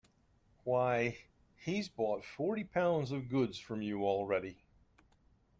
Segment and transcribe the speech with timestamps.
[0.63, 1.19] Why,
[1.57, 4.57] he's bought forty pounds of goods from you already.